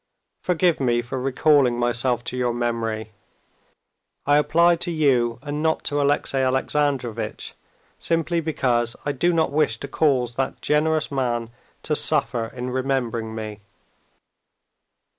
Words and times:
Forgive 0.41 0.79
me 0.79 1.03
for 1.03 1.21
recalling 1.21 1.77
myself 1.77 2.23
to 2.23 2.35
your 2.35 2.53
memory. 2.55 3.11
I 4.25 4.37
apply 4.39 4.77
to 4.77 4.89
you 4.89 5.37
and 5.43 5.61
not 5.61 5.83
to 5.83 6.01
Alexey 6.01 6.39
Alexandrovitch, 6.39 7.53
simply 7.99 8.41
because 8.41 8.95
I 9.05 9.11
do 9.11 9.31
not 9.31 9.51
wish 9.51 9.77
to 9.79 9.87
cause 9.87 10.33
that 10.37 10.59
generous 10.59 11.11
man 11.11 11.51
to 11.83 11.95
suffer 11.95 12.47
in 12.47 12.71
remembering 12.71 13.35
me. 13.35 13.59